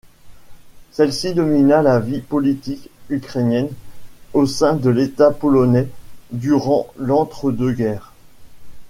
Celle-ci 0.89 1.35
domina 1.35 1.83
la 1.83 1.99
vie 1.99 2.21
politique 2.21 2.89
ukrainienne 3.09 3.69
au 4.33 4.47
sein 4.47 4.73
de 4.73 4.89
l'état 4.89 5.29
polonais 5.29 5.87
durant 6.31 6.87
l’entre-deux 6.97 7.71
guerres. 7.73 8.11